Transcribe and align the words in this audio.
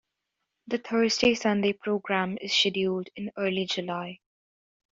The 0.65 0.79
Thursday-Sunday 0.79 1.73
program 1.73 2.35
is 2.41 2.51
scheduled 2.57 3.09
in 3.15 3.29
early 3.37 3.65
July. 3.65 4.17